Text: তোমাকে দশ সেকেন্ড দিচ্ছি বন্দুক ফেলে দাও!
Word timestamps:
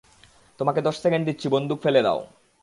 তোমাকে 0.59 0.79
দশ 0.81 0.95
সেকেন্ড 1.03 1.23
দিচ্ছি 1.27 1.47
বন্দুক 1.49 1.79
ফেলে 1.81 2.01
দাও! 2.03 2.19